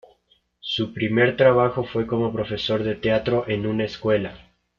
[0.61, 4.49] Su primer trabajo fue como profesor de teatro en una escuela.